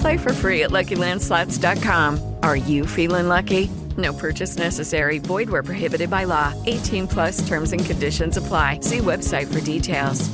[0.00, 2.36] Play for free at LuckyLandSlots.com.
[2.42, 3.70] Are you feeling lucky?
[3.96, 5.18] No purchase necessary.
[5.18, 6.54] Void where prohibited by law.
[6.66, 8.80] 18 plus terms and conditions apply.
[8.80, 10.30] See website for details.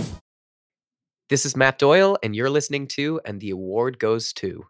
[1.29, 4.67] This is Matt Doyle, and you're listening to And the Award Goes To.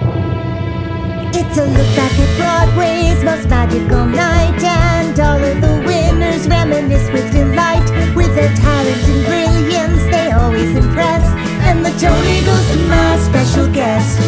[0.00, 7.10] It's a look back at Broadway's most magical night, and all of the winners reminisce
[7.12, 7.84] with delight.
[8.16, 11.47] With their talent and brilliance, they always impress.
[11.68, 14.18] And the Tony goes to my special guest.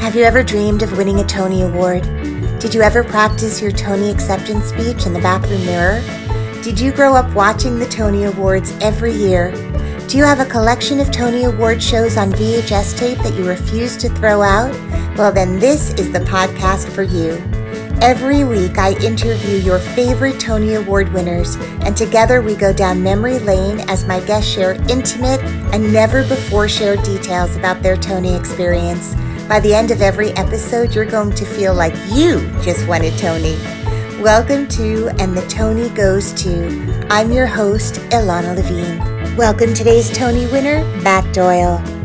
[0.00, 2.04] Have you ever dreamed of winning a Tony Award?
[2.60, 6.00] Did you ever practice your Tony acceptance speech in the bathroom mirror?
[6.62, 9.50] Did you grow up watching the Tony Awards every year?
[10.08, 13.98] Do you have a collection of Tony Award shows on VHS tape that you refuse
[13.98, 14.72] to throw out?
[15.18, 17.32] Well, then this is the podcast for you.
[18.02, 23.38] Every week, I interview your favorite Tony Award winners, and together we go down memory
[23.40, 25.38] lane as my guests share intimate
[25.74, 29.14] and never before shared details about their Tony experience.
[29.50, 33.14] By the end of every episode, you're going to feel like you just won a
[33.18, 33.58] Tony.
[34.22, 37.06] Welcome to And the Tony Goes To.
[37.10, 39.36] I'm your host, Ilana Levine.
[39.36, 41.99] Welcome today's Tony winner, Matt Doyle.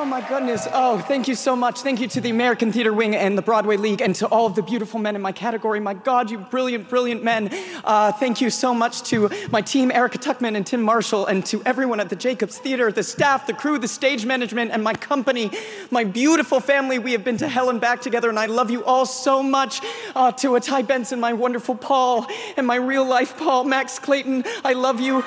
[0.00, 0.66] Oh my goodness.
[0.72, 1.82] Oh, thank you so much.
[1.82, 4.54] Thank you to the American Theater Wing and the Broadway League and to all of
[4.54, 5.78] the beautiful men in my category.
[5.78, 7.50] My God, you brilliant, brilliant men.
[7.84, 11.62] Uh, thank you so much to my team, Erica Tuckman and Tim Marshall, and to
[11.66, 15.50] everyone at the Jacobs Theater, the staff, the crew, the stage management, and my company,
[15.90, 16.98] my beautiful family.
[16.98, 19.82] We have been to hell and back together, and I love you all so much.
[20.16, 24.72] Uh, to Ty Benson, my wonderful Paul, and my real life Paul, Max Clayton, I
[24.72, 25.22] love you.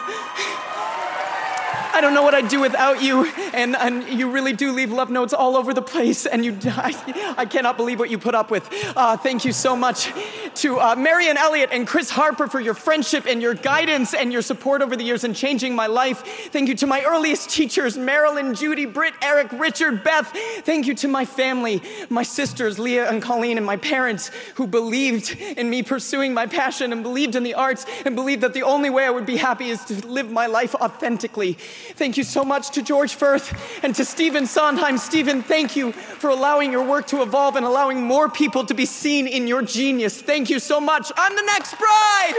[1.94, 5.12] I don't know what I'd do without you, and, and you really do leave love
[5.12, 8.50] notes all over the place, and you, I, I cannot believe what you put up
[8.50, 8.68] with.
[8.96, 10.12] Uh, thank you so much
[10.56, 14.42] to uh, Marianne Elliott and Chris Harper for your friendship and your guidance and your
[14.42, 16.50] support over the years in changing my life.
[16.52, 20.32] Thank you to my earliest teachers, Marilyn, Judy, Britt, Eric, Richard, Beth.
[20.62, 25.40] Thank you to my family, my sisters, Leah and Colleen, and my parents who believed
[25.40, 28.90] in me pursuing my passion and believed in the arts and believed that the only
[28.90, 31.58] way I would be happy is to live my life authentically.
[31.96, 34.98] Thank you so much to George Furth and to Stephen Sondheim.
[34.98, 38.86] Stephen, thank you for allowing your work to evolve and allowing more people to be
[38.86, 40.22] seen in your genius.
[40.22, 41.12] Thank you so much.
[41.16, 42.34] I'm the next bride.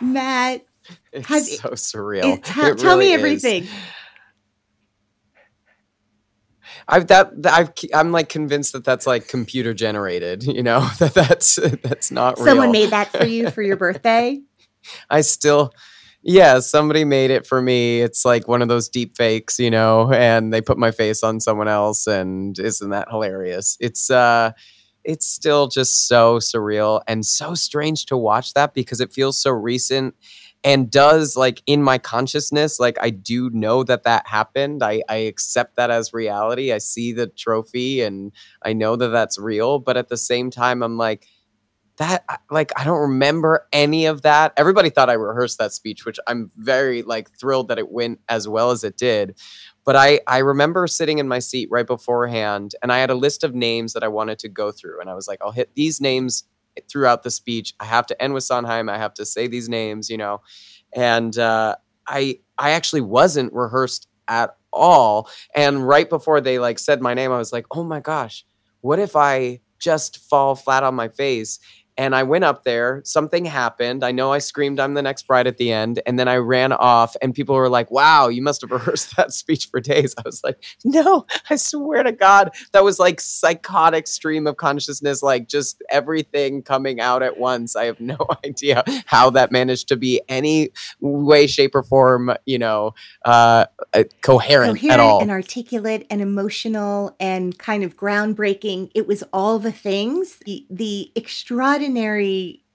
[0.00, 0.64] Matt,
[1.12, 2.34] It's Has- so surreal.
[2.36, 3.44] it- tell, It tell me really is.
[3.44, 3.68] everything.
[6.86, 10.42] I've that that- I've I'm like convinced that that's like computer generated.
[10.44, 12.46] You know that that's that's not real.
[12.46, 14.40] Someone made that for you for your birthday.
[15.08, 15.72] I still,
[16.24, 18.00] yeah, somebody made it for me.
[18.00, 21.38] It's like one of those deep fakes, you know, and they put my face on
[21.38, 23.76] someone else, and isn't that hilarious?
[23.78, 24.52] It's uh,
[25.04, 29.50] it's still just so surreal and so strange to watch that because it feels so
[29.50, 30.14] recent
[30.64, 35.16] and does like in my consciousness like i do know that that happened i i
[35.16, 39.96] accept that as reality i see the trophy and i know that that's real but
[39.98, 41.26] at the same time i'm like
[41.96, 44.52] that like i don't remember any of that.
[44.56, 48.48] Everybody thought i rehearsed that speech which i'm very like thrilled that it went as
[48.48, 49.38] well as it did.
[49.84, 53.44] But i i remember sitting in my seat right beforehand and i had a list
[53.44, 56.00] of names that i wanted to go through and i was like i'll hit these
[56.00, 56.44] names
[56.88, 57.72] throughout the speech.
[57.78, 58.88] I have to end with sondheim.
[58.88, 60.42] I have to say these names you know?
[60.92, 61.76] And uh,
[62.06, 65.28] i i actually wasn't rehearsed at all.
[65.54, 68.44] And right before they like said my name i was like oh my gosh
[68.80, 71.58] what if i just fall flat on my face
[71.96, 74.02] And I went up there, something happened.
[74.02, 76.00] I know I screamed, I'm the next bride at the end.
[76.06, 79.32] And then I ran off, and people were like, wow, you must have rehearsed that
[79.32, 80.14] speech for days.
[80.18, 85.22] I was like, no, I swear to God, that was like psychotic stream of consciousness,
[85.22, 87.76] like just everything coming out at once.
[87.76, 90.70] I have no idea how that managed to be any
[91.00, 92.94] way, shape, or form, you know,
[93.24, 95.20] uh, uh, coherent, Coherent at all.
[95.20, 98.90] and articulate and emotional and kind of groundbreaking.
[98.94, 100.38] It was all the things.
[100.44, 101.83] The, the extraordinary,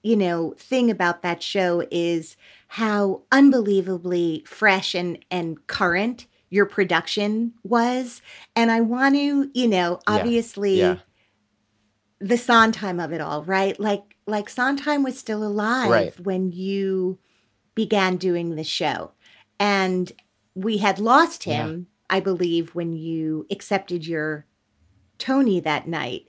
[0.02, 2.36] you know, thing about that show is
[2.68, 8.22] how unbelievably fresh and, and current your production was.
[8.56, 10.96] And I want to, you know, obviously yeah.
[12.18, 13.78] the Sondheim of it all, right?
[13.78, 16.20] Like like Sondheim was still alive Right.
[16.20, 17.18] when you
[17.74, 19.12] began doing the show.
[19.58, 20.12] And
[20.54, 21.64] we had lost Yeah.
[21.66, 24.46] him, I believe, when you accepted your
[25.18, 26.26] Tony that night.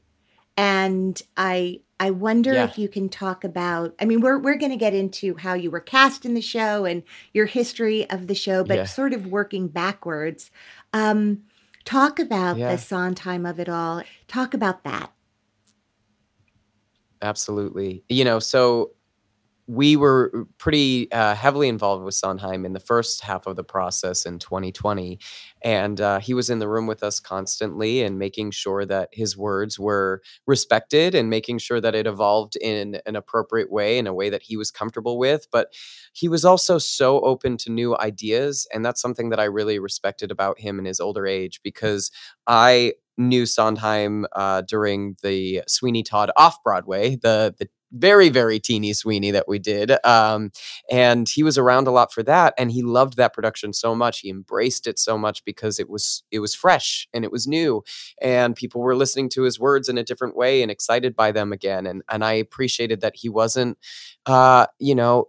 [0.57, 2.63] And I I wonder Yeah.
[2.63, 5.69] if you can talk about I mean we're we're going to get into how you
[5.69, 8.85] were cast in the show and your history of the show but Yeah.
[8.85, 10.49] sort of working backwards.
[10.93, 11.43] Um
[11.85, 12.71] talk about Yeah.
[12.71, 14.01] the Sondheim of it all.
[14.27, 15.13] Talk about that.
[17.21, 18.03] Absolutely.
[18.09, 18.91] You know, so
[19.71, 24.25] we were pretty uh, heavily involved with Sondheim in the first half of the process
[24.25, 25.17] in 2020.
[25.61, 29.37] And uh, he was in the room with us constantly and making sure that his
[29.37, 34.13] words were respected and making sure that it evolved in an appropriate way, in a
[34.13, 35.47] way that he was comfortable with.
[35.53, 35.73] But
[36.11, 38.67] he was also so open to new ideas.
[38.73, 42.11] And that's something that I really respected about him in his older age because
[42.45, 48.93] I knew Sondheim uh, during the Sweeney Todd off Broadway, the the very very teeny
[48.93, 50.51] Sweeney that we did, um,
[50.89, 54.19] and he was around a lot for that, and he loved that production so much.
[54.19, 57.83] He embraced it so much because it was it was fresh and it was new,
[58.21, 61.51] and people were listening to his words in a different way and excited by them
[61.51, 63.77] again, and and I appreciated that he wasn't,
[64.25, 65.25] uh, you know.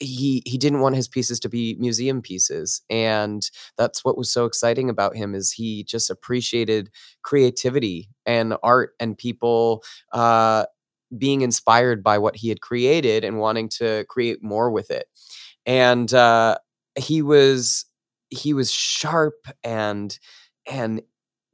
[0.00, 3.48] He he didn't want his pieces to be museum pieces, and
[3.78, 6.90] that's what was so exciting about him is he just appreciated
[7.22, 10.64] creativity and art and people uh,
[11.18, 15.06] being inspired by what he had created and wanting to create more with it.
[15.66, 16.58] And uh,
[16.98, 17.84] he was
[18.30, 20.18] he was sharp and
[20.70, 21.02] and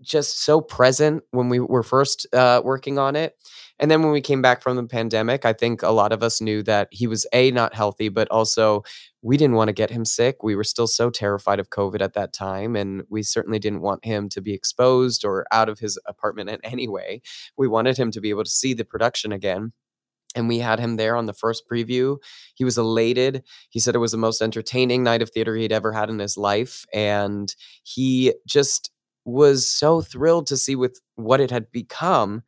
[0.01, 3.35] just so present when we were first uh, working on it.
[3.81, 6.41] And then when we came back from the pandemic, I think a lot of us
[6.41, 8.83] knew that he was a not healthy, but also
[9.23, 10.43] we didn't want to get him sick.
[10.43, 14.05] We were still so terrified of COVID at that time, and we certainly didn't want
[14.05, 17.23] him to be exposed or out of his apartment in any way.
[17.57, 19.73] We wanted him to be able to see the production again.
[20.35, 22.19] And we had him there on the first preview.
[22.55, 23.43] He was elated.
[23.71, 26.37] He said it was the most entertaining night of theater he'd ever had in his
[26.37, 26.85] life.
[26.93, 28.91] And he just
[29.25, 32.43] was so thrilled to see with what it had become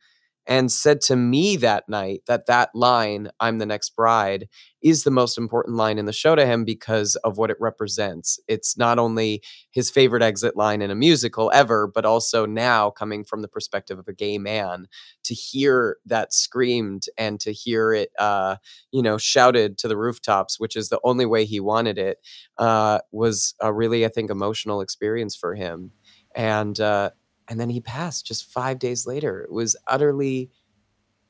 [0.47, 4.47] and said to me that night that that line i'm the next bride
[4.81, 8.39] is the most important line in the show to him because of what it represents.
[8.47, 13.23] It's not only his favorite exit line in a musical ever but also now coming
[13.23, 14.87] from the perspective of a gay man
[15.23, 18.55] to hear that screamed and to hear it uh
[18.91, 22.17] you know shouted to the rooftops which is the only way he wanted it
[22.57, 25.91] uh was a really i think emotional experience for him.
[26.35, 27.11] And uh
[27.51, 29.41] and then he passed just five days later.
[29.41, 30.51] It was utterly,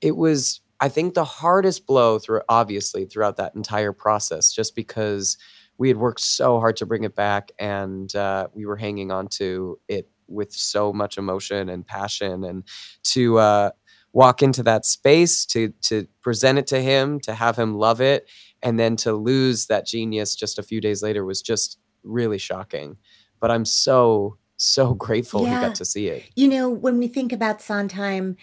[0.01, 5.35] it was, I think, the hardest blow through, obviously, throughout that entire process, just because
[5.79, 9.29] we had worked so hard to bring it back and uh, we were hanging on
[9.29, 12.67] to it with so much emotion and passion and
[13.05, 13.71] to uh,
[14.13, 18.29] walk into that space to to present it to him to have him love it
[18.61, 22.97] and then to lose that genius just a few days later was just really shocking
[23.39, 27.31] but i'm so so grateful he got to see it You know, when we think
[27.33, 28.37] about Sondheim,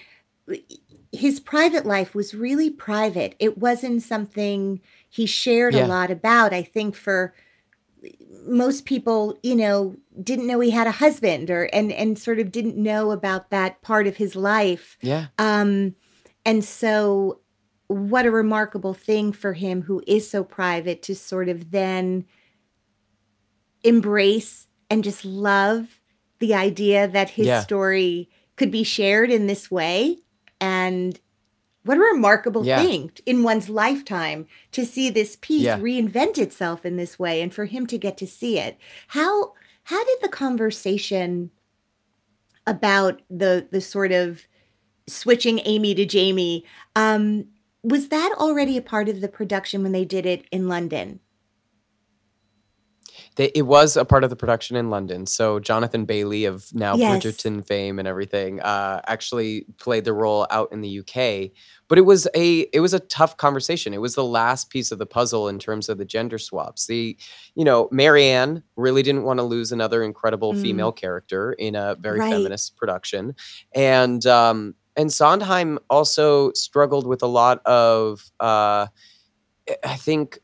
[1.13, 3.35] his private life was really private.
[3.39, 5.87] It wasn't something he shared Yeah.
[5.87, 6.53] a lot about.
[6.53, 7.35] I think for
[8.47, 12.51] most people, you know, didn't know he had a husband or and and sort of
[12.53, 14.97] didn't know about that part of his life.
[15.03, 15.95] yeah Um
[16.45, 17.41] and so
[17.89, 22.25] what a remarkable thing for him who is so private to sort of then
[23.83, 25.98] embrace and just love
[26.39, 27.61] the idea that his Yeah.
[27.61, 30.19] story could be shared in this way
[30.61, 31.21] and
[31.85, 32.83] what a remarkable Yeah.
[32.83, 35.79] thing in one's lifetime to see this piece Yeah.
[35.79, 38.77] reinvent itself in this way and for him to get to see it
[39.09, 39.53] how
[39.85, 41.51] how did the conversation
[42.67, 44.43] about the the sort of
[45.07, 46.65] switching Amy to Jamie
[46.95, 47.47] um
[47.83, 51.21] was that already a part of the production when they did it in London
[53.39, 55.25] They, it was a part of the production in London.
[55.25, 57.25] So Jonathan Bailey of now Yes.
[57.25, 61.53] Bridgerton fame and everything uh, actually played the role out in the UK.
[61.89, 63.95] But it was a it was a tough conversation.
[63.95, 66.87] It was the last piece of the puzzle in terms of the gender swaps.
[66.89, 67.17] The
[67.55, 70.63] you know Marianne really didn't want to lose another incredible Mm.
[70.63, 72.33] female character in a very Right.
[72.33, 73.37] feminist production,
[73.73, 78.89] and um, and Sondheim also struggled with a lot of uh,
[79.85, 80.41] I think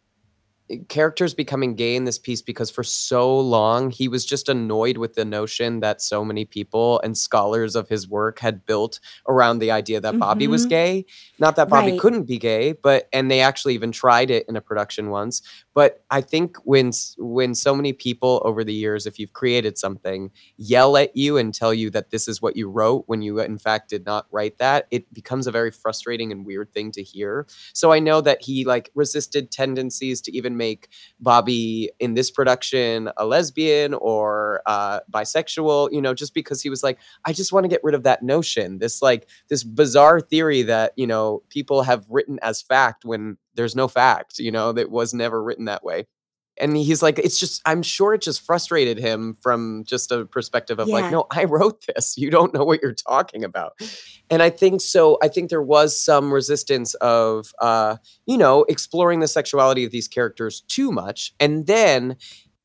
[0.88, 5.12] characters becoming gay in this piece because for so long he was just annoyed with
[5.14, 9.70] the notion that so many people and scholars of his work had built around the
[9.70, 10.70] idea that Bobby was Mhm.
[10.70, 11.04] gay.
[11.38, 12.00] Not that Bobby Right.
[12.00, 15.42] couldn't be gay, but and they actually even tried it in a production once.
[15.74, 20.30] But I think when when so many people over the years, if you've created something,
[20.56, 23.58] yell at you and tell you that this is what you wrote when you in
[23.58, 27.46] fact did not write that, it becomes a very frustrating and weird thing to hear.
[27.74, 30.88] So I know that he like resisted tendencies to even make
[31.20, 36.82] Bobby in this production a lesbian or uh, bisexual, you know, just because he was
[36.82, 40.62] like, I just want to get rid of that notion, this like this bizarre theory
[40.62, 44.90] that you know people have written as fact when there's no fact, you know, that
[44.90, 46.06] was never written that way.
[46.58, 50.78] And he's like, it's just, I'm sure it just frustrated him from just a perspective
[50.78, 50.94] of Yeah.
[50.94, 52.16] like, no, I wrote this.
[52.16, 53.72] You don't know what you're talking about.
[54.30, 55.18] And I think so.
[55.22, 57.96] I think there was some resistance of, uh,
[58.26, 61.34] you know, exploring the sexuality of these characters too much.
[61.40, 62.16] And then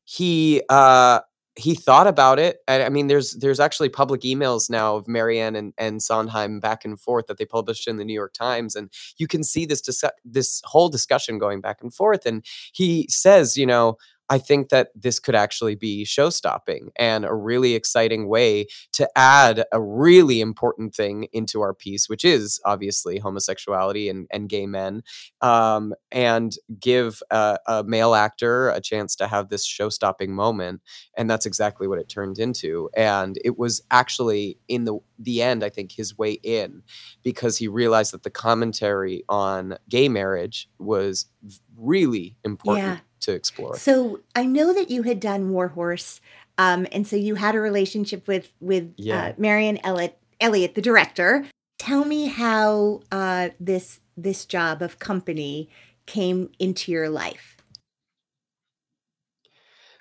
[0.04, 1.20] he, uh,
[1.56, 2.58] he thought about it.
[2.68, 6.84] I, I mean, there's there's actually public emails now of Marianne and, and Sondheim back
[6.84, 9.80] and forth that they published in the New York Times, and you can see this
[9.80, 12.24] dis- this whole discussion going back and forth.
[12.24, 13.96] And he says, you know,
[14.30, 19.10] I think that this could actually be show stopping and a really exciting way to
[19.16, 24.66] add a really important thing into our piece, which is obviously homosexuality and, and gay
[24.66, 25.02] men,
[25.40, 30.80] um, and give a, a male actor a chance to have this show stopping moment.
[31.16, 32.88] And that's exactly what it turned into.
[32.96, 36.82] And it was actually in the the end, I think, his way in
[37.22, 41.26] because he realized that the commentary on gay marriage was
[41.76, 43.09] really important Yeah.
[43.20, 43.76] To explore.
[43.76, 46.20] So I know that you had done Warhorse,
[46.56, 49.26] um, and so you had a relationship with with Yeah.
[49.26, 51.46] uh, Marianne Elliott, Elliott, the director.
[51.78, 55.68] Tell me how uh, this this job of company
[56.06, 57.56] came into your life.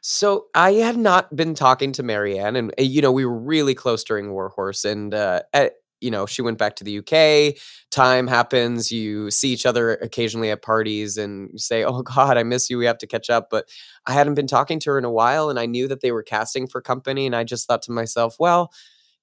[0.02, 3.76] So I had not been talking to Marianne, and uh, you know we were really
[3.76, 7.56] close during Warhorse, and uh, at, you know she went back to the UK.
[7.92, 12.44] Time happens, you see each other occasionally at parties, and you say, "Oh God, I
[12.44, 12.78] miss you.
[12.78, 13.70] We have to catch up." But
[14.06, 16.24] I hadn't been talking to her in a while, and I knew that they were
[16.24, 18.72] casting for company, and I just thought to myself, "Well,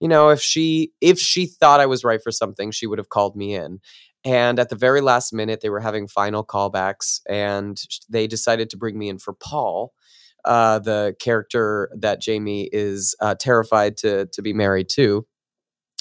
[0.00, 3.08] you know, if she if she thought I was right for something, she would have
[3.08, 3.80] called me in."
[4.24, 8.76] And at the very last minute, they were having final callbacks, and they decided to
[8.76, 9.92] bring me in for Paul
[10.46, 15.26] uh, the character that Jamie is uh, terrified to to be married to.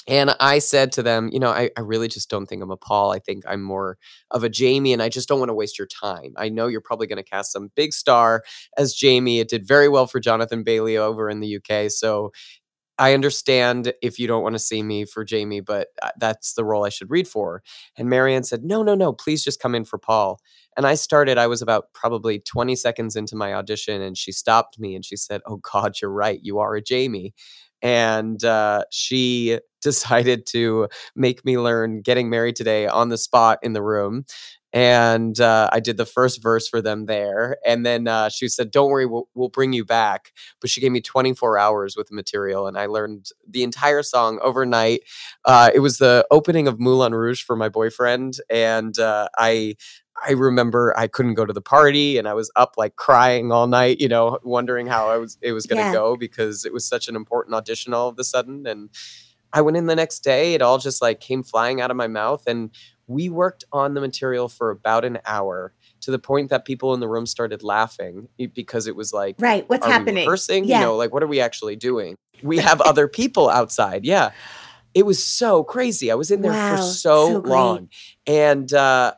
[0.08, 2.76] And I said to them, you know, I, I really just don't think I'm a
[2.76, 3.12] Paul.
[3.12, 3.98] I think I'm more
[4.30, 6.32] of a Jamie, and I just don't want to waste your time.
[6.36, 8.42] I know you're probably going to cast some big star
[8.76, 9.40] as Jamie.
[9.40, 11.90] It did very well for Jonathan Bailey over in the UK.
[11.90, 12.32] So
[12.98, 16.64] I understand if you don't want to see me for Jamie, but uh, that's the
[16.64, 17.62] role I should read for.
[17.96, 20.40] And Marianne said, No, no, no, please just come in for Paul.
[20.76, 24.78] And I started, I was about probably 20 seconds into my audition, and she stopped
[24.78, 26.40] me and she said, Oh, God, you're right.
[26.42, 27.34] You are a Jamie.
[27.82, 33.72] And uh, she decided to make me learn Getting Married Today on the spot in
[33.72, 34.24] the room.
[34.72, 37.56] And uh, I did the first verse for them there.
[37.64, 40.32] And then uh, she said, Don't worry, we'll, we'll bring you back.
[40.60, 44.38] But she gave me 24 hours with the material, and I learned the entire song
[44.42, 45.00] overnight.
[45.46, 48.38] Uh, it was the opening of Moulin Rouge for my boyfriend.
[48.50, 49.76] And uh, I.
[50.26, 53.66] I remember I couldn't go to the party and I was up like crying all
[53.66, 55.92] night, you know, wondering how I was it was going to Yeah.
[55.92, 58.88] go because it was such an important audition all of a sudden and
[59.56, 62.08] I went in the next day, it all just like came flying out of my
[62.08, 62.70] mouth and
[63.06, 65.72] we worked on the material for about an hour
[66.02, 69.66] to the point that people in the room started laughing because it was like Right.
[69.66, 70.16] What's happening?
[70.16, 70.66] rehearsing?
[70.66, 70.80] Yeah.
[70.80, 72.16] You know, like what are we actually doing?
[72.42, 74.04] We have other people outside.
[74.04, 74.32] Yeah.
[74.92, 76.10] It was so crazy.
[76.10, 77.88] I was in there Wow, for so, so long.
[78.26, 79.14] And uh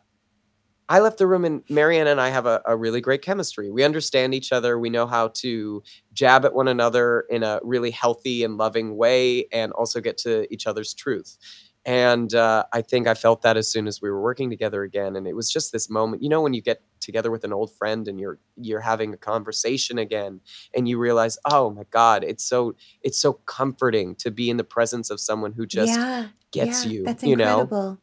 [0.89, 3.71] I left the room and Marianne and I have a, a really great chemistry.
[3.71, 4.79] We understand each other.
[4.79, 9.47] We know how to jab at one another in a really healthy and loving way
[9.53, 11.37] and also get to each other's truth.
[11.85, 15.17] And uh, I think I felt that as soon as we were working together again.
[15.17, 17.73] And it was just this moment, you know, when you get together with an old
[17.73, 20.41] friend and you're you're having a conversation again
[20.75, 24.65] and you realize, oh my God, it's so it's so comforting to be in the
[24.65, 27.99] presence of someone who just yeah, gets yeah, you, That's you know?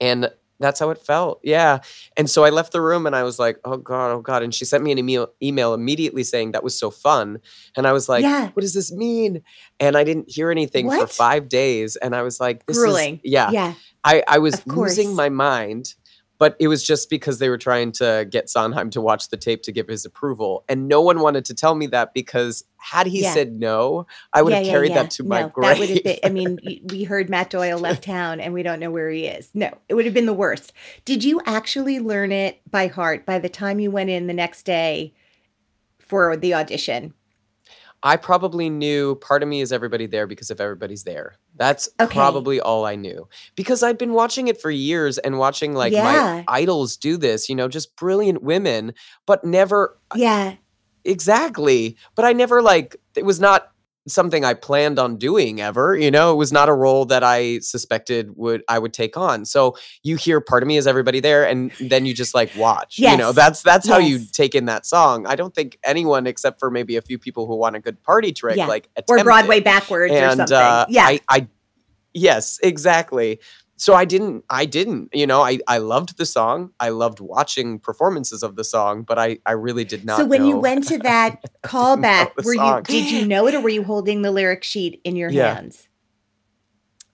[0.00, 1.40] and That's how it felt.
[1.42, 1.80] Yeah.
[2.16, 4.42] And so I left the room and I was like, oh God, oh God.
[4.42, 7.40] And she sent me an email, email immediately saying that was so fun.
[7.76, 8.48] And I was like, Yeah.
[8.52, 9.42] what does this mean?
[9.78, 11.96] And I didn't hear anything for five days.
[11.96, 13.16] And I was like, this Grueling.
[13.16, 13.50] is, yeah.
[13.50, 13.74] Yeah.
[14.04, 15.94] I, I was losing my mind,
[16.38, 19.62] but it was just because they were trying to get Sondheim to watch the tape
[19.62, 20.64] to give his approval.
[20.68, 23.32] And no one wanted to tell me that because had he Yeah.
[23.32, 25.02] said no, I would yeah, have carried yeah.
[25.02, 25.70] that to my grave.
[25.70, 26.58] That would have been, I mean,
[26.90, 29.50] we heard Matt Doyle left town and we don't know where he is.
[29.54, 30.72] No, it would have been the worst.
[31.04, 34.64] Did you actually learn it by heart by the time you went in the next
[34.64, 35.14] day
[35.98, 37.14] for the audition?
[38.02, 41.36] I probably knew part of me is everybody there because if everybody's there.
[41.56, 42.14] That's Okay.
[42.14, 43.28] probably all I knew.
[43.56, 46.02] Because I'd been watching it for years and watching like Yeah.
[46.04, 48.92] my idols do this, you know, just brilliant women,
[49.26, 50.54] but never uh, Yeah.
[51.04, 51.96] exactly.
[52.14, 53.70] But I never like it was not
[54.08, 57.58] something I planned on doing ever, you know, it was not a role that I
[57.58, 59.44] suspected would I would take on.
[59.44, 62.98] So you hear part of me is everybody there and then you just like watch.
[62.98, 63.34] You know, Yes.
[63.34, 65.26] that's that's how you take in that song.
[65.26, 68.32] I don't think anyone except for maybe a few people who want a good party
[68.32, 68.66] trick Yeah.
[68.66, 69.64] like Or Broadway it.
[69.64, 70.56] backwards or and something.
[70.56, 71.06] uh, yeah.
[71.06, 71.48] I, I
[72.14, 73.40] yes exactly
[73.76, 77.78] so i didn't i didn't you know i i loved the song i loved watching
[77.78, 80.98] performances of the song but i i really did not so when you went to
[81.02, 85.00] that callback, were you did you know it or were you holding the lyric sheet
[85.04, 85.54] in your Yeah.
[85.54, 85.88] hands?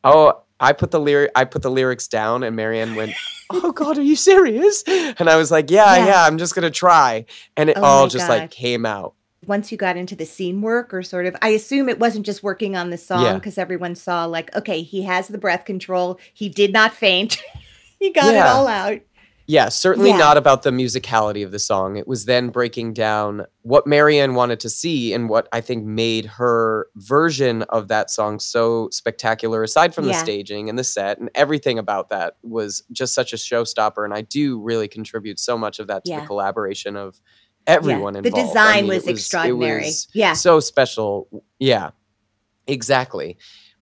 [0.04, 3.12] oh i put the lyric i put the lyrics down and marianne went
[3.50, 6.06] oh god are you serious and i was like yeah Yeah.
[6.06, 7.24] yeah, i'm just gonna try
[7.56, 8.38] and it Oh all just God.
[8.40, 9.14] like came out
[9.46, 12.42] Once you got into the scene work or sort of I assume it wasn't just
[12.42, 13.34] working on the song Yeah.
[13.34, 16.20] because everyone saw like, okay, he has the breath control.
[16.32, 17.42] He did not faint.
[17.98, 19.00] he got it all out.
[19.48, 20.18] Yeah, certainly Yeah.
[20.18, 21.96] not about the musicality of the song.
[21.96, 26.24] It was then breaking down what Marianne wanted to see and what I think made
[26.26, 31.28] her version of that song so spectacular, aside from the staging and the set and
[31.34, 34.04] everything about that was just such a showstopper.
[34.04, 36.20] And I do really contribute so much of that to Yeah.
[36.20, 37.20] the collaboration of
[37.66, 38.38] everyone The involved.
[38.38, 39.84] I design mean, was it extraordinary.
[39.84, 40.32] was Yeah.
[40.34, 41.28] So special.
[41.58, 41.90] Yeah.
[42.66, 43.36] Exactly.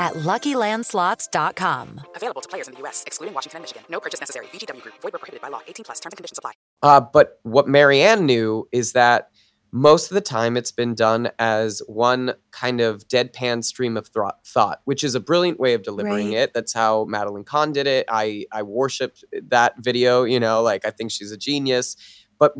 [0.00, 2.00] at LuckyLandSlots.com.
[2.16, 3.82] Available to players in the U.S., excluding Washington and Michigan.
[3.90, 4.46] No purchase necessary.
[4.46, 4.94] VGW Group.
[5.02, 5.60] Void were prohibited by law.
[5.68, 6.00] 18 plus.
[6.00, 6.52] Terms and conditions apply.
[6.82, 9.28] Uh, but what Marianne knew is that
[9.72, 14.32] most of the time it's been done as one kind of deadpan stream of thro-
[14.44, 16.38] thought, which is a brilliant way of delivering Right.
[16.38, 16.54] it.
[16.54, 18.06] That's how Madeline Kahn did it.
[18.08, 20.24] I I worshipped that video.
[20.24, 21.94] You know, like I think she's a genius.
[22.40, 22.54] But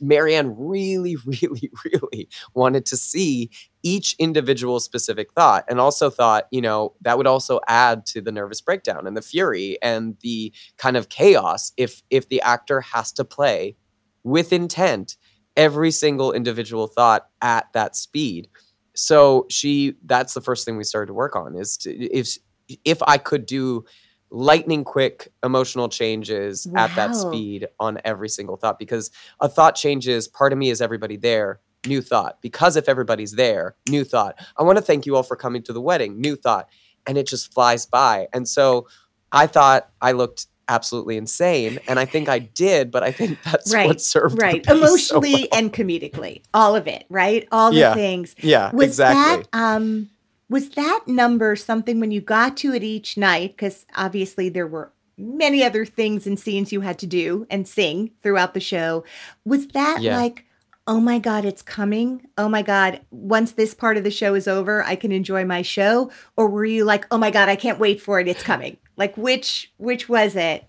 [0.00, 3.50] Marianne really, really, really wanted to see
[3.82, 8.32] each individual specific thought, and also thought, you know, that would also add to the
[8.32, 13.12] nervous breakdown and the fury and the kind of chaos if if the actor has
[13.12, 13.76] to play
[14.22, 15.16] with intent
[15.56, 18.48] every single individual thought at that speed.
[18.94, 22.38] So she that's the first thing we started to work on is to, if
[22.84, 23.84] if i could do
[24.30, 30.28] lightning quick emotional changes at that speed on every single thought because a thought changes
[30.28, 34.62] part of me is everybody there new thought because if everybody's there new thought i
[34.62, 36.68] want to thank you all for coming to the wedding new thought
[37.06, 38.86] and it just flies by and so
[39.32, 43.72] i thought i looked absolutely insane and i think i did but i think that's
[43.74, 43.86] right.
[43.86, 44.62] what served right.
[44.64, 45.48] piece so Emotionally well.
[45.52, 46.42] and comedically.
[46.54, 47.48] All of it, right?
[47.50, 48.34] All the things.
[48.38, 50.10] yeah Was exactly that um
[50.48, 54.92] was that number something when you got to it each night because obviously there were
[55.16, 59.02] many other things and scenes you had to do and sing throughout the show
[59.44, 60.16] was that Yeah.
[60.16, 60.44] like
[60.86, 64.48] oh my god it's coming oh my god once this part of the show is
[64.48, 67.78] over i can enjoy my show or were you like oh my god i can't
[67.78, 70.64] wait for it it's coming like which which was it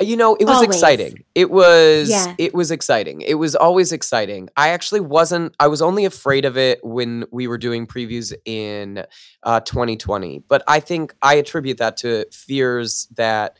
[0.00, 0.70] You know, it was Always.
[0.70, 1.22] exciting.
[1.36, 2.34] It was Yeah.
[2.38, 3.20] it was exciting.
[3.20, 4.48] It was always exciting.
[4.56, 9.04] I actually wasn't I was only afraid of it when we were doing previews in
[9.44, 10.42] uh 2020.
[10.48, 13.58] But I think I attribute that to fears that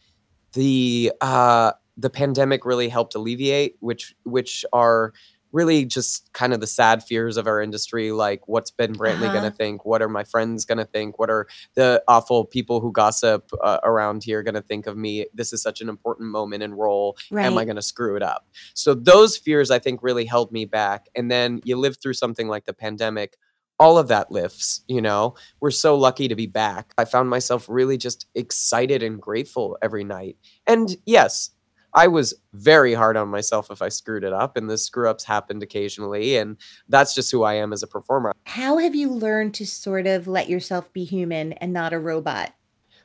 [0.54, 5.12] the uh the pandemic really helped alleviate, which which are
[5.52, 9.32] really just kind of the sad fears of our industry like what's ben brantley Uh-huh.
[9.32, 9.84] going to think?
[9.84, 11.18] What are my friends going to think?
[11.18, 15.26] What are the awful people who gossip uh, around here going to think of me?
[15.34, 17.16] This is such an important moment and role.
[17.32, 18.46] Am i going to screw it up?
[18.74, 21.08] So those fears i think really held me back.
[21.14, 23.36] And then you live through something like the pandemic
[23.78, 25.34] all of that lifts you know?
[25.60, 26.92] We're so lucky to be back.
[26.96, 30.36] I found myself really just excited and grateful every night.
[30.66, 31.50] And yes
[31.94, 35.24] I was very hard on myself if I screwed it up, and the screw ups
[35.24, 36.56] happened occasionally, and
[36.88, 38.32] that's just who I am as a performer.
[38.44, 42.54] How have you learned to sort of let yourself be human and not a robot?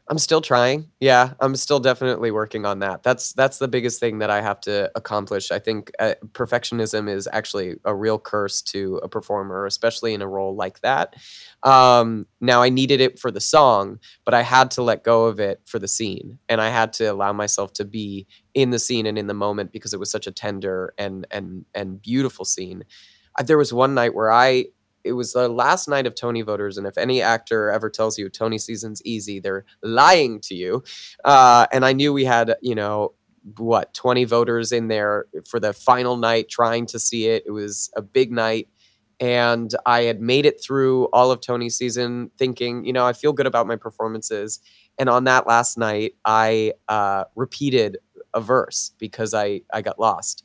[0.09, 0.89] I'm still trying.
[1.01, 3.03] Yeah, I'm still definitely working on that.
[3.03, 5.51] That's that's the biggest thing that I have to accomplish.
[5.51, 10.27] I think uh, perfectionism is actually a real curse to a performer, especially in a
[10.27, 11.15] role like that.
[11.63, 15.41] Um, now I needed it for the song, but I had to let go of
[15.41, 19.05] it for the scene, and I had to allow myself to be in the scene
[19.05, 22.85] and in the moment because it was such a tender and and and beautiful scene.
[23.43, 24.67] There was one night where I
[25.03, 28.29] it was the last night of Tony voters, and if any actor ever tells you
[28.29, 30.83] Tony season's easy, they're lying to you.
[31.23, 33.13] Uh, and I knew we had, you know,
[33.57, 37.43] what 20 voters in there for the final night trying to see it.
[37.45, 38.67] It was a big night.
[39.19, 43.33] And I had made it through all of Tony's season thinking, you know, I feel
[43.33, 44.59] good about my performances.
[44.99, 47.97] And on that last night, I uh, repeated
[48.33, 50.43] a verse because I, I got lost.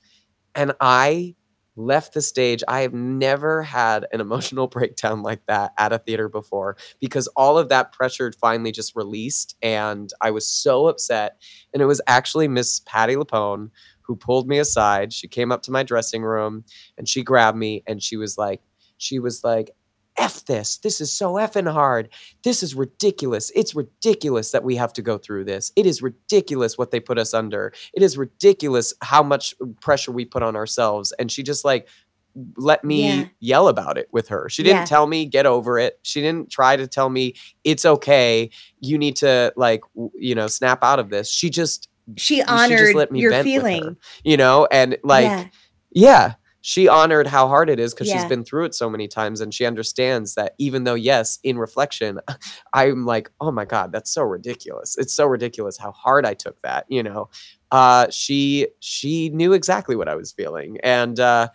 [0.54, 1.34] And I
[1.76, 2.62] left the stage.
[2.68, 7.58] I have never had an emotional breakdown like that at a theater before because all
[7.58, 9.56] of that pressure finally just released.
[9.62, 11.36] And I was so upset.
[11.72, 13.70] And it was actually Miss Patti LuPone
[14.02, 15.12] who pulled me aside.
[15.12, 16.64] She came up to my dressing room
[16.98, 18.60] and she grabbed me and she was like,
[18.98, 19.70] she was like,
[20.18, 20.76] F this.
[20.78, 22.08] This is so effing hard.
[22.44, 23.50] This is ridiculous.
[23.54, 25.72] It's ridiculous that we have to go through this.
[25.76, 27.72] It is ridiculous what they put us under.
[27.94, 31.12] It is ridiculous how much pressure we put on ourselves.
[31.18, 31.88] And she just like
[32.56, 33.24] let me Yeah.
[33.40, 34.48] yell about it with her.
[34.48, 34.84] She didn't Yeah.
[34.86, 35.98] tell me get over it.
[36.02, 38.48] She didn't try to tell me it's okay.
[38.80, 39.82] You need to like
[40.14, 41.28] you know snap out of this.
[41.30, 43.96] She just She she just honored let me your vent with her, feeling.
[44.24, 45.44] you know, and like Yeah.
[45.92, 49.40] yeah, she honored how hard it is because she's been through it so many times
[49.40, 52.18] and she understands that even though yes in reflection
[52.72, 54.96] i'm like oh my god that's so ridiculous.
[54.96, 57.28] It's so ridiculous how hard i took that you know?
[57.70, 61.48] Uh she she knew exactly what i was feeling and uh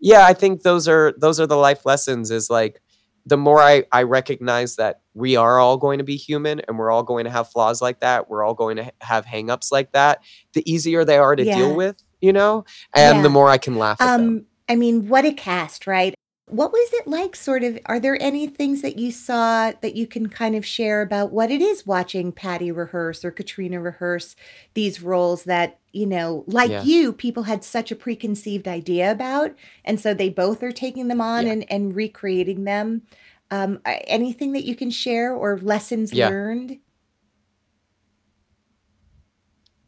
[0.00, 2.80] yeah i think those are those are the life lessons is like
[3.26, 6.90] the more I, I recognize that we are all going to be human and we're
[6.90, 10.22] all going to have flaws like that, we're all going to have hangups like that,
[10.54, 11.56] the easier they are to Yeah.
[11.56, 14.28] deal with, you know, and the more I can laugh at them.
[14.28, 16.14] Um, I mean, what a cast, right?
[16.50, 17.78] What was it like, sort of?
[17.86, 21.50] Are there any things that you saw that you can kind of share about what
[21.50, 24.34] it is watching Patti rehearse or Katrina rehearse
[24.72, 26.82] these roles that, you know, like Yeah.
[26.82, 29.54] you, people had such a preconceived idea about.
[29.84, 31.52] And so they both are taking them on Yeah.
[31.52, 33.02] and, and recreating them.
[33.50, 36.28] Um, anything that you can share or lessons Yeah.
[36.30, 36.78] learned?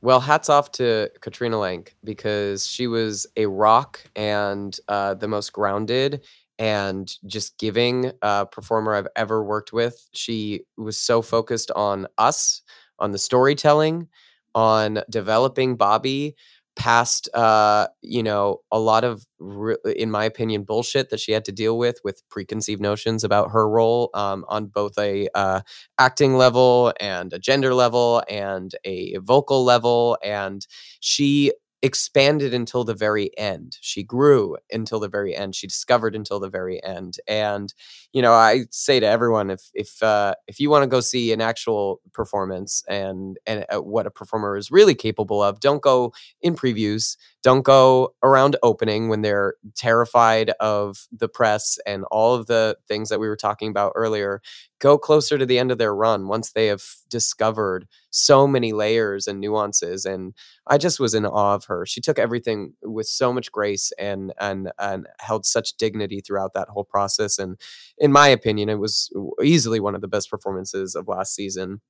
[0.03, 5.53] Well, hats off to Katrina Lenk because she was a rock and uh, the most
[5.53, 6.25] grounded
[6.59, 10.09] and just giving uh, performer I've ever worked with.
[10.13, 12.63] She was so focused on us,
[12.99, 14.09] on the storytelling,
[14.55, 16.35] on developing Bobby
[16.77, 21.45] past, uh, you know, a lot of, re- in my opinion, bullshit that she had
[21.47, 25.61] to deal with with preconceived notions about her role um, on both a uh,
[25.99, 30.67] acting level and a gender level and a vocal level and
[31.01, 31.53] she
[31.83, 33.79] expanded until the very end.
[33.81, 35.55] She grew until the very end.
[35.55, 37.17] She discovered until the very end.
[37.27, 37.73] And
[38.13, 41.33] you know i say to everyone if if uh if you want to go see
[41.33, 46.13] an actual performance and and uh, what a performer is really capable of don't go
[46.43, 52.47] in previews don't go around opening when they're terrified of the press and all of
[52.47, 54.43] the things that we were talking about earlier.
[54.79, 59.27] Go closer to the end of their run once they have discovered so many layers
[59.27, 60.35] and nuances and
[60.67, 61.87] i just was in awe of her.
[61.87, 66.69] She took everything with so much grace and and and held such dignity throughout that
[66.69, 67.59] whole process and
[68.01, 69.11] in my opinion it was
[69.43, 71.81] easily one of the best performances of last season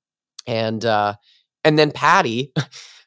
[0.46, 1.14] and uh
[1.64, 2.52] and then patti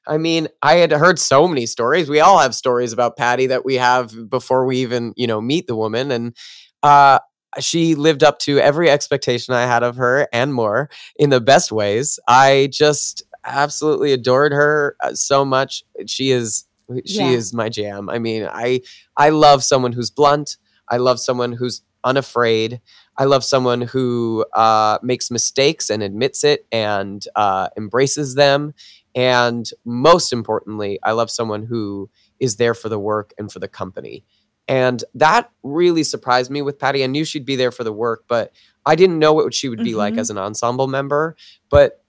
[0.08, 2.10] I mean, I had heard so many stories.
[2.10, 5.68] We all have stories about Patti that we have before we even, you know, meet
[5.68, 6.12] the woman.
[6.12, 6.36] And
[6.82, 7.20] uh,
[7.60, 11.72] she lived up to every expectation I had of her and more in the best
[11.72, 12.20] ways.
[12.28, 15.84] I just absolutely adored her uh, so much.
[16.06, 16.66] She is
[17.06, 17.32] she Yeah.
[17.32, 18.10] is my jam.
[18.10, 18.82] I mean, I
[19.16, 20.58] I love someone who's blunt.
[20.89, 22.82] I love someone who's unafraid.
[23.18, 28.74] I love someone who uh, makes mistakes and admits it and uh, embraces them.
[29.16, 33.68] And most importantly, I love someone who is there for the work and for the
[33.68, 34.24] company.
[34.68, 37.04] And that really surprised me with Patti.
[37.04, 38.52] I knew she'd be there for the work, but
[38.86, 40.20] I didn't know what she would be like Mhm.
[40.20, 41.36] as an ensemble member.
[41.70, 42.00] But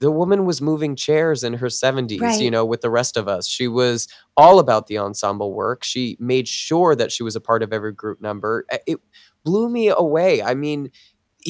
[0.00, 3.46] the woman was moving chairs in her 70s, you know, with the rest of us.
[3.48, 5.82] She was all about the ensemble work.
[5.82, 8.66] She made sure that she was a part of every group number.
[8.86, 9.00] It
[9.44, 10.42] blew me away.
[10.42, 10.90] I mean,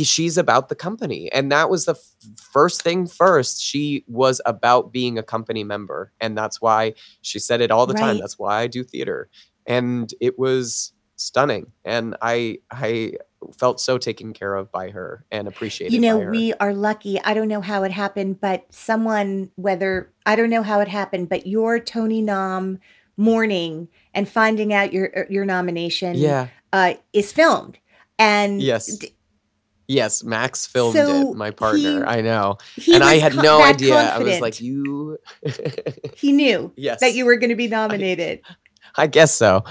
[0.03, 1.31] she's about the company.
[1.33, 3.63] And that was the f- first thing first.
[3.63, 6.13] She was about being a company member.
[6.21, 8.19] And that's why she said it all the time.
[8.19, 9.29] That's why I do theater.
[9.67, 11.73] And it was stunning.
[11.85, 13.13] And I I
[13.57, 17.21] felt so taken care of by her and appreciated You know, we are lucky.
[17.21, 21.29] I don't know how it happened, but someone, whether I don't know how it happened,
[21.29, 22.79] but your Tony nom
[23.17, 26.49] morning and finding out your er, your nomination yeah.
[26.73, 27.79] uh, is filmed.
[28.19, 28.87] And Yes.
[28.99, 29.11] d-
[29.87, 31.99] Yes, Max filmed So it, my partner.
[31.99, 32.57] he- I know.
[32.91, 33.95] and I had no idea.
[33.95, 34.41] I was confident.
[34.43, 35.19] like, you
[36.17, 37.01] he knew Yes.
[37.01, 38.41] that you were going to be nominated.
[38.97, 39.63] I guess so.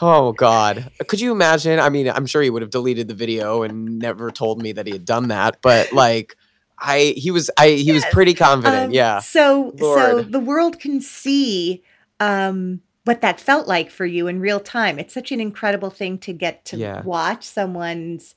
[0.00, 0.90] Oh God.
[1.06, 1.78] Could you imagine?
[1.78, 4.86] I mean, I'm sure he would have deleted the video and never told me that
[4.86, 6.36] he had done that, but like
[6.78, 8.86] I he was I he was pretty confident.
[8.86, 9.20] Um, yeah.
[9.20, 11.82] So so the world can see
[12.18, 14.98] um what that felt like for you in real time.
[14.98, 17.02] It's such an incredible thing to get to Yeah.
[17.02, 18.34] watch someone's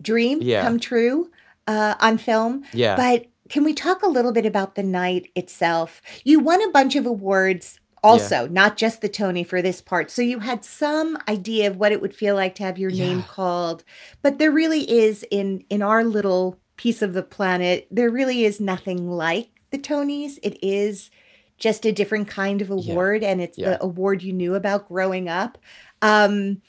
[0.00, 0.62] dream Yeah.
[0.62, 1.30] come true
[1.66, 2.64] uh, on film.
[2.72, 2.96] Yeah.
[2.96, 6.00] But can we talk a little bit about the night itself?
[6.24, 10.10] You won a bunch of awards also, not just the Tony for this part.
[10.10, 13.22] So you had some idea of what it would feel like to have your name
[13.22, 13.82] called.
[14.20, 18.60] But there really is in in our little piece of the planet, there really is
[18.60, 20.38] nothing like the Tonys.
[20.42, 21.10] It is
[21.64, 22.92] just a different kind of Yeah.
[22.92, 23.70] award and it's Yeah.
[23.70, 25.56] the award you knew about growing up.
[26.02, 26.60] Um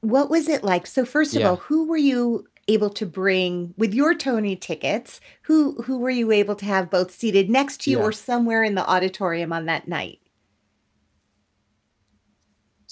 [0.00, 0.84] what was it like?
[0.88, 1.50] So first of Yeah.
[1.50, 5.20] all, who were you able to bring with your Tony tickets?
[5.42, 8.04] Who who were you able to have both seated next to you Yeah.
[8.04, 10.18] or somewhere in the auditorium on that night?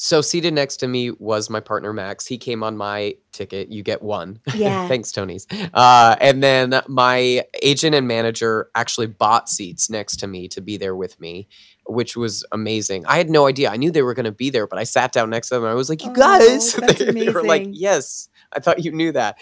[0.02, 2.26] So seated next to me was my partner Max.
[2.26, 3.70] He came on my ticket.
[3.70, 4.40] You get one.
[4.54, 4.88] Yeah.
[4.88, 5.46] Thanks, Tony's.
[5.74, 10.78] Uh, and then my agent and manager actually bought seats next to me to be
[10.78, 11.48] there with me,
[11.86, 13.04] which was amazing.
[13.04, 13.68] I had no idea.
[13.70, 15.64] I knew they were going to be there, but I sat down next to them
[15.64, 18.92] and I was like, "You Oh, guys!" that's they were like, "Yes." I thought you
[18.92, 19.36] knew that.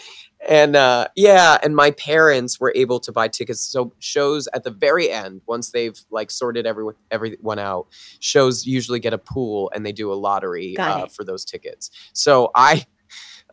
[0.46, 3.60] And uh, yeah, and my parents were able to buy tickets.
[3.60, 7.88] So shows at the very end, once they've like sorted everyone everyone out,
[8.20, 11.90] shows usually get a pool and they do a lottery uh, for those tickets.
[12.12, 12.86] So I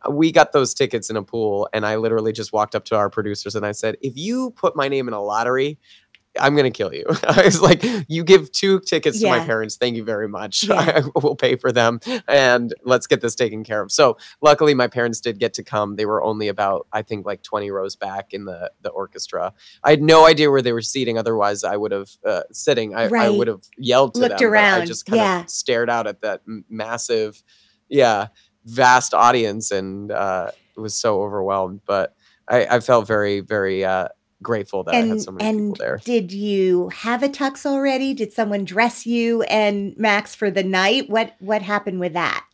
[0.09, 3.09] we got those tickets in a pool and I literally just walked up to our
[3.09, 5.79] producers and I said, "If you put my name in a lottery,
[6.39, 9.75] I'm gonna kill you." I was like, "You give two tickets to my parents.
[9.75, 10.65] Thank you very much.
[10.75, 11.03] Yeah.
[11.15, 14.87] I will pay for them, and let's get this taken care of." So luckily, my
[14.87, 15.95] parents did get to come.
[15.95, 19.53] They were only about, I think, like 20 rows back in the the orchestra.
[19.83, 21.17] I had no idea where they were seating.
[21.17, 22.95] Otherwise, I would have uh, sitting.
[22.95, 24.49] I, I would have yelled to Looked them.
[24.49, 25.41] but I around, just kind yeah.
[25.41, 27.43] of stared out at that massive,
[27.87, 28.27] yeah,
[28.65, 31.81] vast audience, and uh, was so overwhelmed.
[31.85, 32.15] But
[32.47, 34.09] I, I felt very, very uh,
[34.41, 36.01] grateful that I had and so many and people there.
[36.03, 38.13] did you have a tux already?
[38.13, 41.09] Did someone dress you and Max for the night?
[41.09, 42.45] What what happened with that?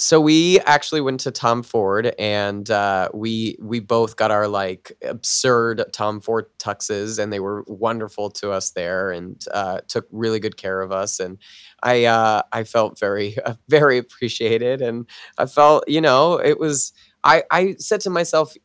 [0.00, 4.92] So we actually went to Tom Ford, and uh, we we both got our like
[5.02, 10.40] absurd Tom Ford tuxes, and they were wonderful to us there, and uh, took really
[10.40, 11.20] good care of us.
[11.20, 11.36] And
[11.82, 13.36] I uh, I felt very
[13.68, 16.92] very appreciated, and I felt you know it was.
[17.22, 18.62] I I said to myself, "Y-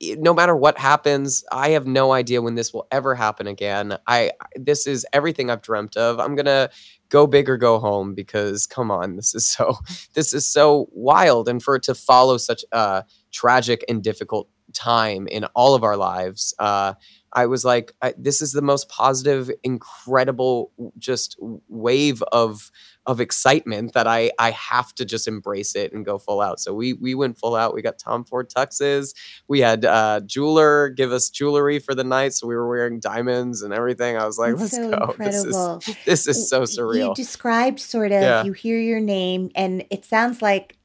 [0.00, 3.98] no matter what happens, I have no idea when this will ever happen again.
[4.06, 6.20] I this is everything I've dreamt of.
[6.20, 6.70] I'm gonna
[7.08, 9.78] go big or go home because come on, this is so
[10.14, 15.26] this is so wild and for it to follow such a tragic and difficult time
[15.26, 16.92] in all of our lives uh
[17.32, 21.36] i was like I, this is the most positive incredible just
[21.68, 22.70] wave of
[23.08, 26.60] of excitement that i i have to just embrace it and go full out.
[26.60, 27.74] So we we went full out.
[27.74, 29.14] We got tom ford tuxes.
[29.48, 32.34] We had uh jeweler give us jewelry for the night.
[32.34, 34.18] So we were wearing diamonds and everything.
[34.18, 35.14] I was like let's so go.
[35.18, 37.08] This is this is so surreal.
[37.08, 38.44] You described sort of Yeah.
[38.44, 40.76] you hear your name and it sounds like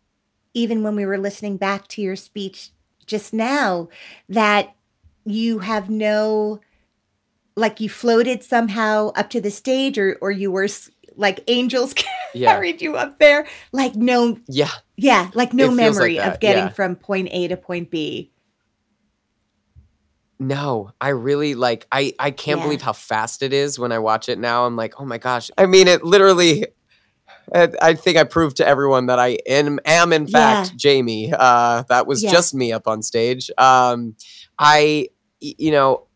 [0.53, 2.69] even when we were listening back to your speech
[3.05, 3.89] just now
[4.29, 4.73] that
[5.25, 6.61] you have no
[7.55, 10.67] like you floated somehow up to the stage or or you were
[11.15, 11.93] like angels
[12.33, 12.53] Yeah.
[12.53, 16.39] carried you up there like no yeah yeah like no It feels like memory of
[16.39, 16.69] getting yeah.
[16.69, 18.31] from point A to point B
[20.39, 22.63] No, I really like I I can't Yeah.
[22.65, 24.65] believe how fast it is when I watch it now.
[24.65, 26.65] I'm like, "Oh my gosh." I mean, it literally
[27.53, 30.75] I I think I proved to everyone that I am, am in fact.
[30.75, 31.31] Jamie.
[31.37, 33.51] Uh that was just me up on stage.
[33.57, 34.15] Um
[34.59, 36.07] I you know,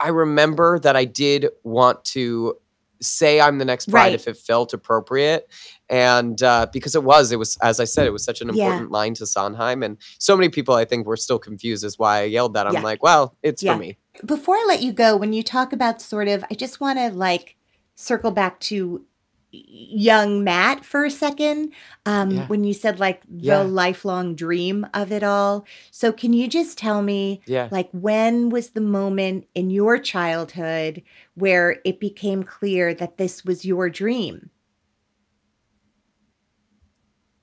[0.00, 2.56] I remember that I did want to
[3.00, 4.14] say I'm the next bride Right.
[4.14, 5.48] if it felt appropriate.
[5.88, 8.64] And uh, because it was, it was, as I said, it was such an Yeah.
[8.66, 9.82] important line to Sondheim.
[9.84, 12.66] And so many people, I think, were still confused as why I yelled that.
[12.66, 12.82] I'm Yeah.
[12.82, 13.74] like, well, it's Yeah.
[13.74, 13.98] for me.
[14.24, 17.10] Before I let you go, when you talk about sort of, I just want to
[17.10, 17.54] like
[17.94, 19.04] circle back to
[19.50, 21.72] young Matt for a second.
[22.06, 22.46] Um, Yeah.
[22.46, 23.62] When you said like the Yeah.
[23.64, 25.66] lifelong dream of it all.
[25.90, 27.68] So, can you just tell me, Yeah.
[27.70, 31.02] like, when was the moment in your childhood
[31.34, 34.50] where it became clear that this was your dream?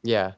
[0.04, 0.34] Yeah.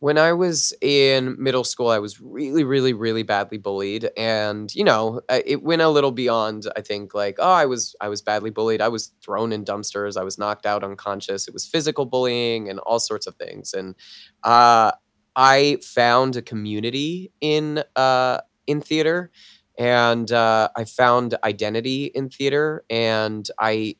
[0.00, 4.84] When I was in middle school, I was really, really, really badly bullied, and you
[4.84, 6.68] know, it went a little beyond.
[6.76, 8.80] I think like, oh, I was, I was badly bullied.
[8.80, 10.16] I was thrown in dumpsters.
[10.16, 11.48] I was knocked out unconscious.
[11.48, 13.74] It was physical bullying and all sorts of things.
[13.74, 13.96] And
[14.44, 14.92] uh,
[15.34, 19.32] I found a community in uh, in theater,
[19.78, 23.96] and uh, I found identity in theater, and I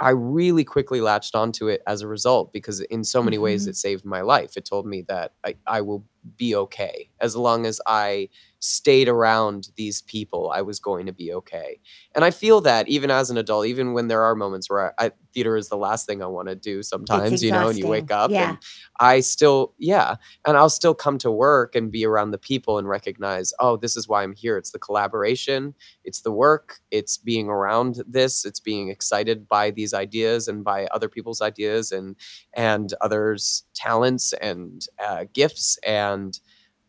[0.00, 3.70] I really quickly latched onto it as a result because in so many ways Mhm.
[3.70, 4.56] it saved my life.
[4.56, 6.04] It told me that I, I will
[6.36, 8.28] be okay as long as I
[8.60, 10.50] stayed around these people.
[10.54, 11.80] I was going to be okay,
[12.14, 15.06] and I feel that even as an adult, even when there are moments where I,
[15.06, 16.82] I, theater is the last thing I want to do.
[16.82, 18.50] Sometimes you know, and you wake up Yeah.
[18.50, 18.58] and
[18.98, 20.16] I still, yeah,
[20.46, 23.96] and I'll still come to work and be around the people and recognize, oh, this
[23.96, 24.56] is why I'm here.
[24.56, 29.94] It's the collaboration, it's the work, it's being around this, it's being excited by these
[29.94, 32.16] ideas and by other people's ideas and
[32.54, 35.78] and others' talents and uh, gifts.
[35.86, 36.38] And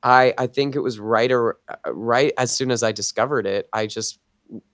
[0.04, 3.68] I I think it was right or uh, right as soon as I discovered it,
[3.74, 4.20] I just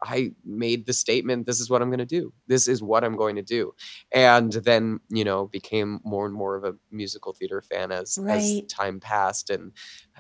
[0.04, 2.34] I made the statement, this is what I'm going to do.
[2.48, 3.74] This is what I'm going to do.
[4.12, 8.62] And then, you know, became more and more of a musical theater fan as, as
[8.70, 9.74] time passed and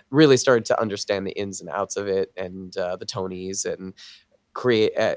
[0.09, 3.93] really started to understand the ins and outs of it and uh, the Tonys and
[4.53, 5.15] create, uh,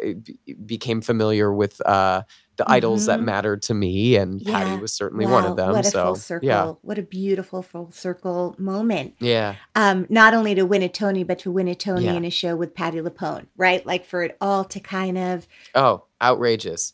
[0.66, 2.22] became familiar with uh,
[2.58, 3.24] the idols that Mhm.
[3.24, 4.16] mattered to me.
[4.16, 5.72] And Patti was certainly one of them.
[5.72, 6.46] What a so, full circle.
[6.46, 6.72] yeah.
[6.82, 9.14] What a beautiful full circle moment.
[9.20, 9.54] Yeah.
[9.74, 12.14] um, not only to win a Tony, but to win a Tony Yeah.
[12.14, 13.86] in a show with Patti LuPone, right?
[13.86, 16.92] Like for it all to kind of Oh, outrageous.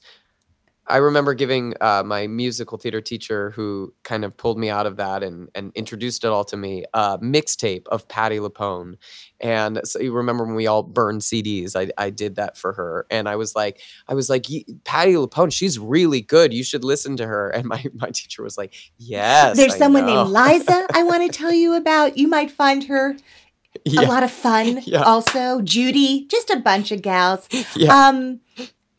[0.87, 4.97] I remember giving uh, my musical theater teacher, who kind of pulled me out of
[4.97, 8.97] that and, and introduced it all to me, a mixtape of Patti LuPone.
[9.41, 13.07] And so you remember when we all burned CDs, I, I did that for her.
[13.11, 16.53] And I was like, I was like, "Ye- Patti LuPone, she's really good.
[16.53, 17.49] You should listen to her.
[17.51, 19.57] And my, my teacher was like, yes.
[19.57, 22.19] there's I someone know." named Liza I want to tell you about.
[22.19, 23.17] You might find her
[23.85, 24.81] yeah, a lot of fun.
[24.87, 25.03] Yeah.
[25.03, 27.49] Also, Judy, just a bunch of gals.
[27.75, 28.41] yeah, Um,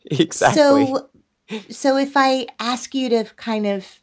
[0.04, 0.62] exactly.
[0.86, 1.08] so
[1.70, 4.00] so if I ask you to kind of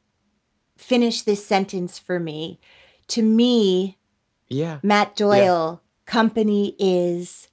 [0.78, 2.60] finish this sentence for me,
[3.08, 3.98] to me,
[4.50, 4.80] yeah.
[4.84, 7.48] Matt Doyle, company is.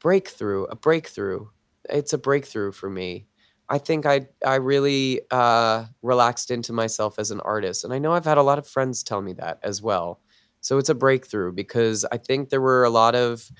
[0.00, 1.46] Breakthrough, a breakthrough.
[1.88, 3.26] It's a breakthrough for me.
[3.68, 8.12] I think I I really uh, relaxed into myself as an artist, and I know
[8.12, 10.20] I've had a lot of friends tell me that as well.
[10.60, 13.50] So it's a breakthrough because I think there were a lot of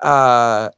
[0.00, 0.70] uh,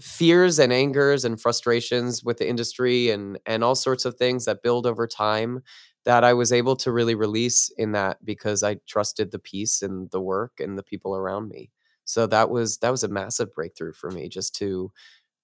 [0.00, 4.62] fears and angers and frustrations with the industry and and all sorts of things that
[4.62, 5.62] build over time
[6.04, 10.10] that I was able to really release in that because I trusted the piece and
[10.10, 11.70] the work and the people around me.
[12.04, 14.92] So that was that was a massive breakthrough for me just to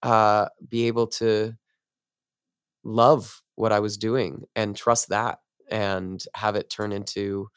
[0.03, 1.55] uh, be able to
[2.83, 5.39] love what I was doing and trust that
[5.69, 7.49] and have it turn into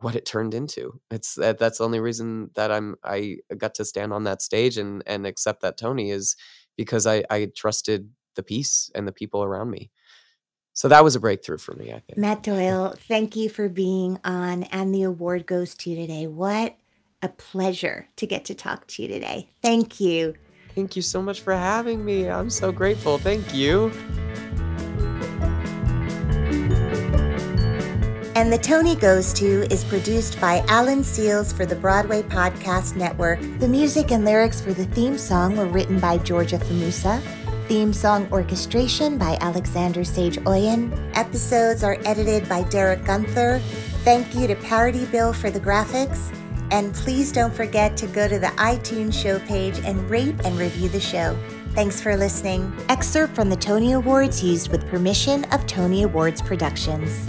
[0.00, 1.00] what it turned into.
[1.10, 4.78] It's that that's the only reason that I'm I got to stand on that stage
[4.78, 6.36] and and accept that Tony is
[6.76, 9.90] because I I trusted the piece and the people around me.
[10.72, 12.18] So that was a breakthrough for me, I think.
[12.18, 14.62] Matt Doyle, thank you for being on.
[14.64, 16.28] And the award goes to you today.
[16.28, 16.76] What
[17.20, 19.50] a pleasure to get to talk to you today.
[19.60, 20.36] Thank you.
[20.76, 22.28] Thank you so much for having me.
[22.28, 23.18] I'm so grateful.
[23.18, 23.90] Thank you.
[28.38, 33.40] And the Tony Goes To is produced by Alan Seales for the Broadway Podcast Network.
[33.58, 37.20] The music and lyrics for the theme song were written by Georgia Famusa.
[37.66, 40.96] Theme song orchestration by Alexander Sage Oyen.
[41.16, 43.58] Episodes are edited by Derek Gunther.
[44.04, 46.32] Thank you to Parody Bill for the graphics.
[46.70, 50.88] And please don't forget to go to the iTunes show page and rate and review
[50.88, 51.36] the show.
[51.70, 52.72] Thanks for listening.
[52.88, 57.28] Excerpt from the Tony Awards used with permission of Tony Awards Productions.